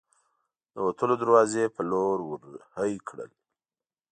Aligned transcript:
د 0.73 0.75
وتلو 0.87 1.15
دروازې 1.23 1.63
په 1.75 1.81
لور 1.91 2.17
ور 2.23 2.41
هۍ 2.77 2.93
کړل. 3.07 3.31